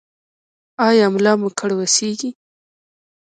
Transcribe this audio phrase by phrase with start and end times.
[0.87, 2.29] ایا ملا مو کړوسیږي؟